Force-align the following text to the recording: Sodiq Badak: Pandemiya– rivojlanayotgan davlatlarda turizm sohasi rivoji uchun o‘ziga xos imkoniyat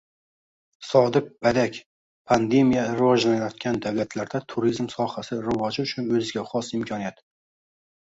Sodiq 0.91 1.25
Badak: 1.47 1.75
Pandemiya– 2.31 2.85
rivojlanayotgan 2.99 3.77
davlatlarda 3.83 4.41
turizm 4.53 4.87
sohasi 4.95 5.39
rivoji 5.49 5.85
uchun 5.85 6.09
o‘ziga 6.17 6.45
xos 6.55 6.71
imkoniyat 6.79 7.23